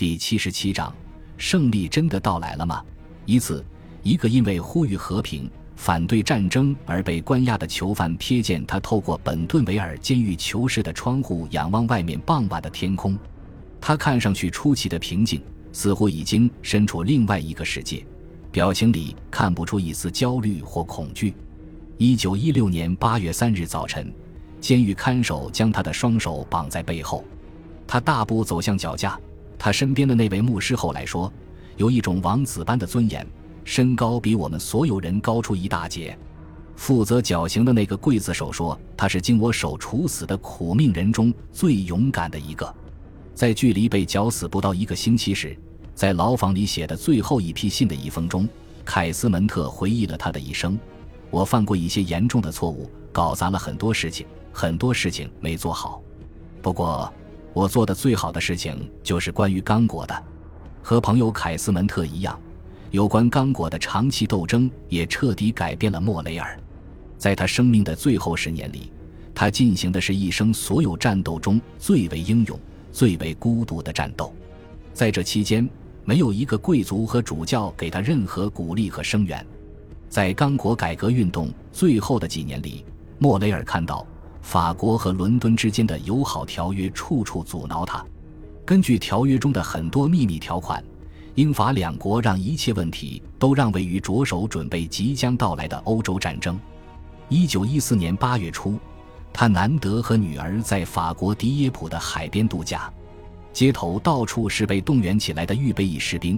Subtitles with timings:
[0.00, 0.90] 第七十七章：
[1.36, 2.82] 胜利真的到来了吗？
[3.26, 3.62] 一次，
[4.02, 13.14] 一个因为呼吁和平、反对战争而被关押的囚犯瞥见他透过本顿维尔监狱囚室的窗户仰望外面傍晚的天空，
[13.78, 15.38] 他看上去出奇的平静，
[15.70, 18.02] 似乎已经身处另外一个世界，
[18.50, 21.34] 表情里看不出一丝焦虑或恐惧。
[21.98, 24.10] 一九一六年八月三日早晨，
[24.62, 27.22] 监狱看守将他的双手绑在背后，
[27.86, 29.20] 他大步走向脚架。
[29.62, 31.30] 他身边的那位牧师后来说，
[31.76, 33.26] 有一种王子般的尊严，
[33.62, 36.18] 身高比我们所有人高出一大截。
[36.76, 42.74] 负责绞刑的那个刽子手说，他是经我手处死的苦命人中最勇敢的一个。
[43.34, 45.54] 在距离被绞死不到一个星期时，
[45.94, 48.48] 在牢房里写的最后一批信的一封中，
[48.82, 50.78] 凯斯门特回忆了他的一生：
[51.28, 56.00] 我犯过一些严重的错误，搞砸了很多事情，很多事情没做好。
[56.62, 57.12] 不过。
[57.52, 60.22] 我做的最好的事情就是关于刚果的，
[60.82, 62.38] 和朋友凯斯门特一样，
[62.90, 66.58] 有关刚果的长期斗争也彻底改变了莫雷尔。
[67.18, 68.92] 在他生命的最后十年里，
[69.34, 72.58] 他进行的是一生所有战斗中最为英勇、
[72.92, 74.32] 最为孤独的战斗。
[74.94, 75.68] 在这期间，
[76.04, 79.44] 没有一个贵族和主教给他任何鼓励和声援。
[80.08, 82.84] 在刚果改革运动最后的几年里，
[83.18, 84.06] 莫雷尔看到。
[84.50, 88.04] 法国和伦敦之间的友好条约处处阻挠他。
[88.66, 90.82] 根据条约中的很多秘密条款，
[91.36, 96.58] 英法两国让一切问题都让位于着手准备即将到来的欧洲战争。
[97.28, 98.76] 一九一四年八月初，
[99.32, 102.92] 他难得和女儿在法国迪耶普的海边度假，
[103.52, 106.36] 街头到处是被动员起来的预备役士兵。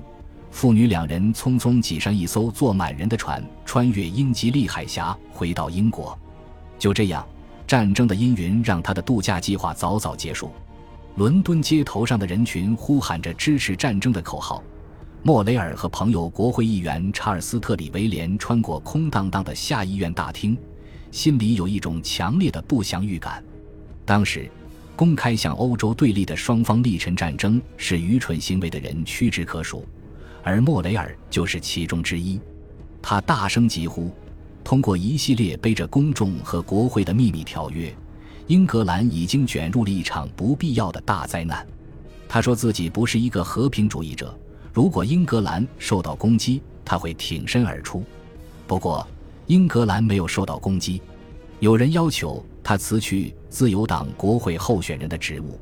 [0.50, 6.14] 父女两人匆匆挤上一艘坐满人的船，穿越英吉利海峡回到英国。
[6.78, 7.26] 就这样。
[7.66, 10.50] 战争的阴云让他的度假计划早早结束。
[11.16, 14.62] 伦敦街头上的人群呼喊着支持战争的口号。
[15.22, 20.58] 莫雷尔和朋友国会议员查尔斯特里维廉穿过空荡荡的下议院大厅，
[21.10, 23.44] 心里有一种强烈的不祥预感。
[24.04, 24.50] 当时，
[24.96, 29.86] 公开向欧洲对立的双方力陈战争是愚蠢行为的人屈指可数，
[30.42, 32.40] 而莫雷尔就是其中之一。
[33.00, 34.10] 他大声疾呼。
[34.64, 37.94] 通过一系列背着公众和国会的秘密条约，
[38.46, 41.66] 英格兰已经卷入了一场不必要的大灾难。
[42.28, 44.34] 他说自己不是一个和平主义者，
[44.72, 48.02] 如果英格兰受到攻击，他会挺身而出。
[48.66, 49.06] 不过，
[49.46, 51.02] 英格兰没有受到攻击。
[51.60, 55.58] 有人要求他辞去自由党国会候选人的职务。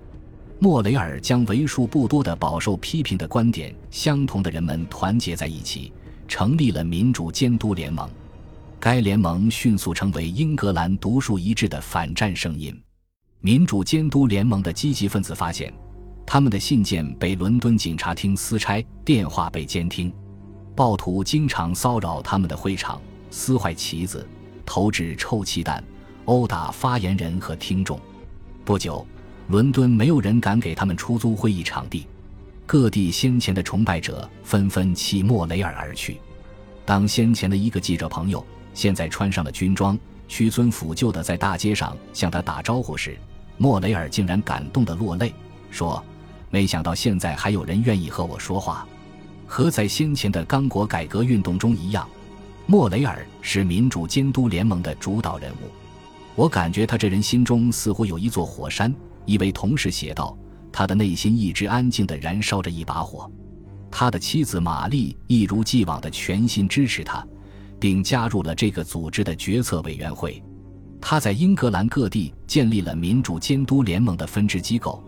[0.59, 5.91] 莫雷尔将为数不多的饱受批评的观点相同的人们团结在一起，
[6.29, 8.09] 成立了民主监督联盟。
[8.81, 12.75] 该联盟迅速成为英格兰独树一帜的反战声音。
[13.41, 15.71] 民主监督联盟的积极分子发现，
[16.27, 20.11] 他们的信件被伦敦警察厅私拆，电话被监听，
[20.75, 22.99] 暴徒经常骚扰他们的会场，
[23.31, 24.27] 撕坏旗子，
[24.65, 25.85] 投掷臭气弹，
[26.25, 28.01] 殴打发言人和听众。
[28.65, 29.07] 不久，
[29.49, 32.07] 伦敦没有人敢给他们出租会议场地，
[32.65, 36.19] 各地先前的崇拜者纷纷弃莫雷尔而去。
[36.87, 38.43] 当先前的一个记者朋友。
[38.75, 39.99] 现在穿上了军装，
[40.29, 43.19] 屈尊抚旧的在大街上向他打招呼时，
[43.57, 45.35] 莫雷尔竟然感动的落泪，
[45.71, 46.03] 说
[46.51, 48.87] ：“没想到现在还有人愿意和我说话。”
[49.47, 52.09] 和在先前的刚果改革运动中一样，
[52.67, 55.71] 莫雷尔是民主监督联盟的主导人物。
[56.37, 58.95] 我感觉他这人心中似乎有一座火山。
[59.27, 60.39] 一位同事写道
[60.73, 63.29] ：“他的内心一直安静地燃烧着一把火。”
[63.91, 67.27] 他的妻子玛丽一如既往地全心支持他。
[67.81, 70.41] 并加入了这个组织的决策委员会。
[71.01, 75.03] 他在英格兰各地建立了民主监督联盟的分支机构，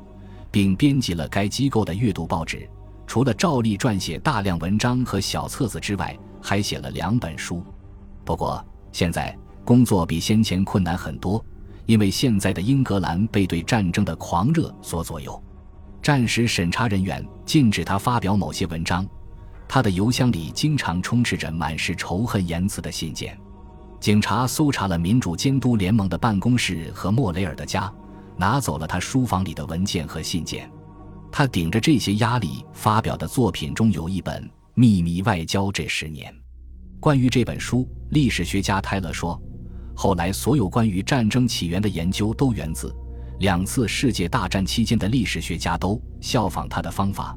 [0.50, 2.66] 并编辑了该机构的阅读报纸。
[3.06, 7.62] 除了照例撰写大量文章和小册子之外，还写了两本书。
[8.24, 11.44] 不过，现在工作比先前困难很多，
[11.84, 15.40] 因为现在的英格兰被对战争的狂热所左右。
[16.00, 19.06] 战时审查人员禁止他发表某些文章。
[19.74, 23.34] 他的邮箱里经常充斥着满是仇恨言辞的信件。
[23.98, 27.90] 警察搜查了民主监督联盟的办公室和莫雷尔的家，
[28.36, 30.70] 拿走了他书房里的文件和信件。
[31.30, 36.30] 他顶着这些压力发表的作品中有一本《秘密外交这十年》。
[37.00, 39.40] 关于这本书，历史学家泰勒说
[39.96, 42.94] ：“后来所有关于战争起源的研究都源自
[43.38, 47.34] 两次世界大战期间的历史学家都效仿他的方法。”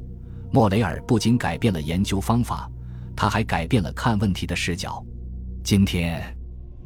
[0.56, 2.72] 莫雷尔不仅改变了研究方法，
[3.14, 5.06] 他还改变了看问题的视角。
[5.66, 6.24] 今天，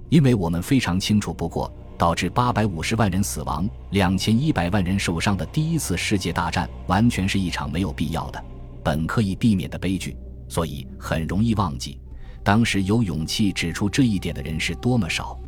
[0.10, 8.44] 因为我们非常清楚不过，导致八百五十万人死亡、两千一百万人受伤的第一次世界大战，完全是一场没有必要的、
[8.84, 10.18] 本可以避免的悲剧，
[10.48, 12.02] 所以很容易忘记，
[12.44, 15.40] 当时有勇气指出这一点的人是多么少。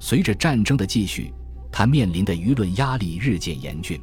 [0.00, 1.32] 随着战争的继续，
[1.70, 4.02] 他面临的舆论压力日渐严峻。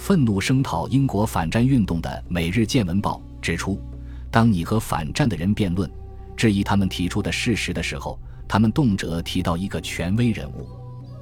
[0.00, 3.78] 愤怒声讨英国反战运动的《每日见闻报》指出，
[4.30, 5.88] 当你和反战的人辩论，
[6.34, 8.18] 质疑他们提出的事实的时候，
[8.48, 10.66] 他们动辄提到一个权威人物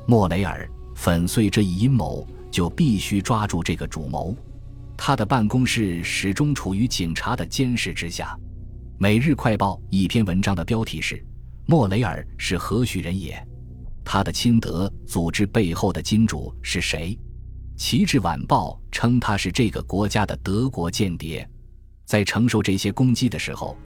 [0.07, 0.71] 莫雷尔。
[0.95, 4.35] 粉碎这一阴谋，就必须抓住这个主谋。
[4.97, 8.33] 他的办公室始终处于警察的监视之下。
[8.97, 11.21] 《每日快报》一篇文章的标题是
[11.67, 13.45] “莫雷尔是何许人也？
[14.05, 17.19] 他的亲德组织背后的金主是谁？”
[17.79, 21.49] 《旗帜晚报》称他是这个国家的德国间谍。
[22.05, 23.79] 在承受这些攻击的时候，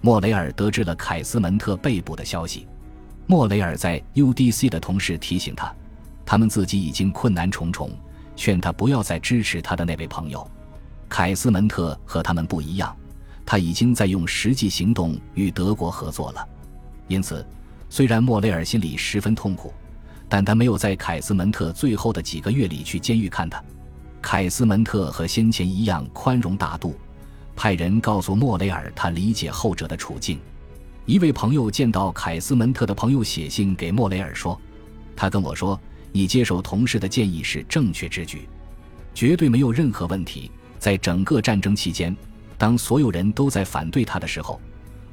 [0.00, 2.68] 莫雷尔得知了凯斯门特被捕的消息。
[3.26, 5.74] 莫雷尔在 UDC 的同事提醒他。
[6.24, 7.90] 他们自己已经困难重重，
[8.36, 10.48] 劝他不要再支持他的那位朋友
[11.08, 12.96] 凯斯门特和他们不一样，
[13.44, 16.48] 他已经在用实际行动与德国合作了。
[17.08, 17.44] 因此，
[17.88, 19.74] 虽然莫雷尔心里十分痛苦，
[20.30, 23.62] 但他没有在凯斯门特最后的几个月里去监狱看他。
[24.22, 26.94] 凯斯门特和先前一样宽容大度，
[27.54, 30.38] 派人告诉莫雷尔他理解后者的处境。
[31.04, 34.58] 一位朋友见到凯斯门特的朋友写信给莫雷尔说
[35.14, 35.78] ：“他跟我说。”
[36.12, 38.48] 你接受同事的建议是正确之举，
[39.14, 40.50] 绝对没有任何问题。
[40.76, 42.16] 在整个战争期间，
[42.58, 44.60] 当所有人都在反对他的时候，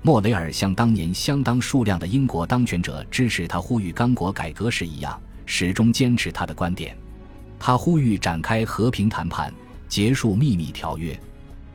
[0.01, 6.97] 莫雷尔像当年相当数量的英国当权者支持他呼吁刚果改革时一样，始终坚持他的观点。
[7.59, 9.53] 他呼吁展开和平谈判，
[9.89, 11.19] 结束秘密条约。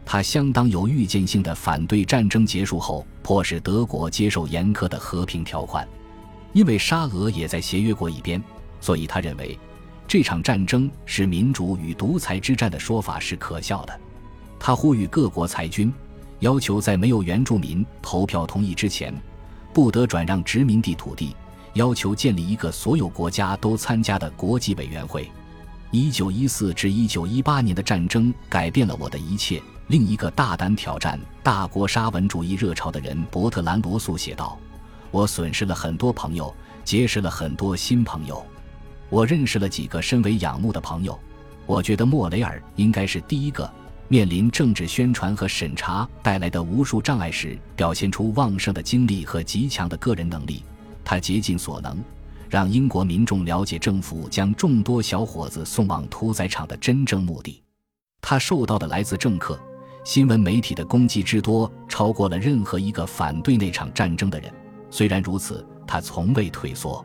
[0.05, 5.87] 他相当有预见性的反对战争结束后迫使德国接受严苛的和平条款，
[6.53, 8.43] 因为沙俄也在协约国一边。
[8.81, 9.59] 所以他认为，
[10.09, 14.01] 这场战争是民主与独裁之战的说法是可笑的。
[14.59, 15.93] 他呼吁各国裁军，
[16.43, 19.15] 要求在没有原住民投票同意之前，
[19.73, 21.37] 不得转让殖民地土地，
[21.75, 25.31] 要求建立一个所有国家都参加的国际委员会。
[25.93, 29.63] 一九一四至一九一八年的战争改变了我的一切。
[29.87, 34.59] 另一个大胆挑战大国沙文主义热潮的人伯特兰罗素写道
[35.13, 36.53] ：“我损失了很多朋友，
[36.83, 38.45] 结识了很多新朋友。”
[39.11, 41.17] 我认识了几个身为仰慕的朋友，
[41.67, 43.71] 我觉得莫雷尔应该是第一个
[44.09, 50.63] 面临政治宣传和审查带来的无数障碍时，表现出旺盛的精力和极强的个人能力。
[51.05, 51.99] 他竭尽所能，
[52.49, 57.63] 让英国民众了解政府将众多小伙子送往屠宰场的真正目的。
[58.21, 59.59] 他受到的来自政客、
[60.05, 64.53] 新闻媒体的攻击之多，超过了任何一个反对那场战争的人。
[64.91, 67.05] 虽然如此，他从未退缩。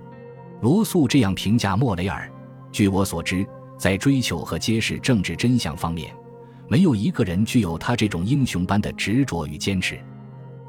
[0.62, 2.30] 罗素这样评价莫雷尔
[2.72, 3.48] ：“据我所知，
[3.80, 6.14] 在追求和揭示政治真相方面，
[6.68, 10.00] 没有一个人具有他这种英雄般的执着与坚持。”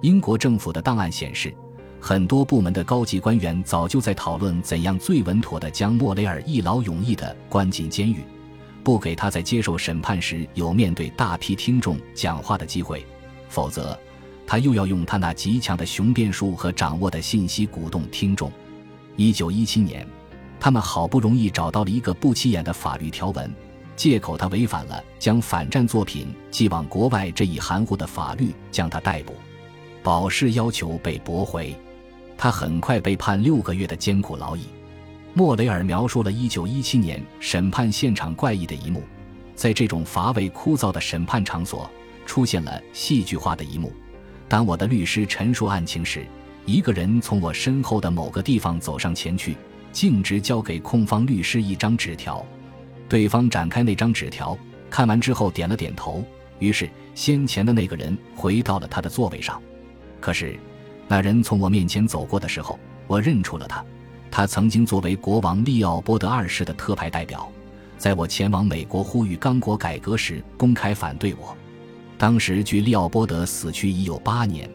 [0.02, 1.52] 英国政府的档案显示，
[2.00, 8.22] 很多部门的高级官员早就在讨论怎样最稳妥地将莫雷尔一劳永逸地关进监狱，
[8.84, 13.04] 不给他在接受审判时有面对大批听众讲话的机会，
[13.48, 13.98] 否则
[14.46, 18.52] 他又要用他那极强的雄辩术和掌握的信息鼓动听众。
[19.16, 20.06] 一九一七年，
[20.60, 23.52] 他们好不容易找到了一个不起眼的法律条文，
[23.98, 29.34] 借口他违反了将反战作品寄往国外这一含糊的法律，将他逮捕。
[30.04, 31.74] 保释要求被驳回，
[32.36, 34.66] 他很快被判六个月的艰苦劳役。
[35.34, 39.02] 莫雷尔描述了一九一七年审判现场怪异的一幕，
[39.56, 41.90] 在这种乏味枯燥的审判场所，
[42.24, 43.92] 出现了戏剧化的一幕。
[44.48, 46.24] 当我的律师陈述案情时。
[46.64, 49.56] 一个人从我身后的某个地方走上前去，
[49.90, 52.44] 径直交给控方律师一张纸条。
[53.08, 54.56] 对方展开那张纸条，
[54.90, 56.22] 看完之后点了点头。
[56.58, 59.60] 于是，先前的那个人回到了他的座位上。
[60.20, 60.58] 可是，
[61.06, 63.84] 那人从我面前走过的时候，我认出了他。
[64.30, 67.50] 他曾经作为国王利奥波德二世的特派代表，
[67.96, 71.56] 在我前往美国呼吁刚果改革时公开反对我。
[72.18, 74.68] 当时距利奥波德死去已有八年。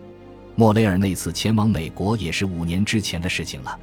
[0.55, 3.79] 莫雷尔那次前往美国也是五年之前的事情了。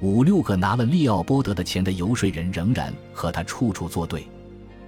[0.00, 4.26] 五六个拿了利奥波德的钱的游说人仍然和他处处作对。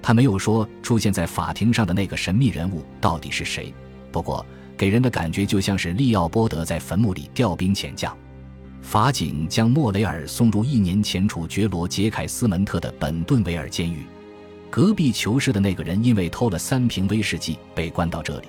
[0.03, 3.75] 他没有说出现在法庭上的那个神秘人物到底是谁，
[4.13, 4.45] 不过
[4.77, 8.17] 给人的感觉就像是利奥波德在坟墓里调兵遣将。
[8.83, 14.05] 法警将莫雷尔送入一年前处决罗杰凯斯门特的本顿维尔监狱。
[14.71, 18.49] 隔壁囚室的那个人因为偷了三瓶威士忌被关到这里。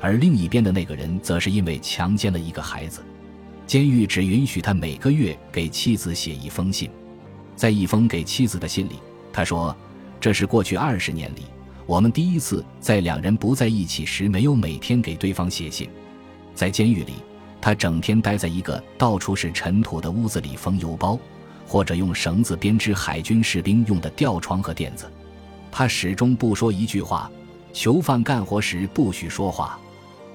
[0.00, 3.00] 而另一边的那个人则是因为强奸了一个孩子，
[3.72, 6.90] 监狱只允许他每个月给妻子写一封信。
[7.56, 8.96] 在一封给妻子的信里，
[9.32, 9.74] 他说
[10.20, 11.44] ：“这是过去二十年里
[11.86, 15.88] 我们第一次在两人不在一起时，没有每天给对方写信。
[16.54, 17.14] 在监狱里，
[17.62, 21.18] 他整天待在一个到处是尘土的屋子里缝邮包，
[21.66, 25.10] 或者用绳子编织海军士兵用的吊床和垫子。
[25.70, 27.30] 他始终不说一句话。
[27.72, 29.78] 囚犯干活时不许说话。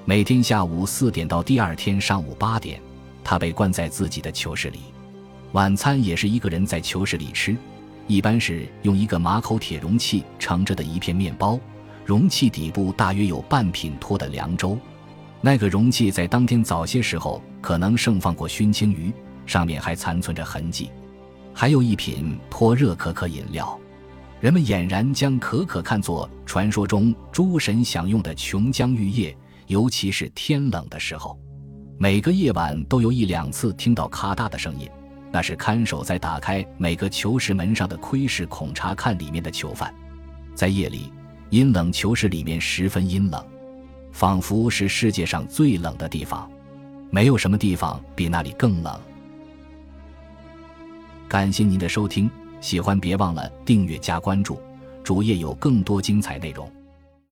[0.05, 2.81] 每天下午四点到第二天上午八点，
[3.29, 4.79] 他被关在自己的囚室里。
[5.51, 7.57] 晚餐也是一个人在囚室里吃，
[8.07, 11.59] 一般是用一个马口铁容器盛着的一片面包，
[12.05, 14.77] 容器底部大约有半品脱的凉粥。
[15.41, 19.11] 那个容器在当天早些时候可能盛放过熏青鱼，
[19.45, 20.89] 上面还残存着痕迹。
[21.53, 23.77] 还有一品脱热可可饮料。
[24.39, 31.37] 人们俨然将可可看作传说中诸神享用的琼浆玉液，尤其是天冷的时候。
[31.99, 34.87] 每个夜晚都有一两次听到咔嗒的声音，
[35.31, 39.91] 那是看守在打开每个囚室门上的窥视孔查看里面的囚犯。
[40.53, 41.11] 在夜里，
[41.49, 43.43] 阴冷囚室里面十分阴冷，
[44.11, 46.47] 仿佛是世界上最冷的地方，
[47.09, 48.99] 没有什么地方比那里更冷。
[51.27, 52.29] 感谢您的收听。
[52.59, 54.59] 喜欢别忘了订阅加关注，
[55.03, 56.71] 主页有更多精彩内容。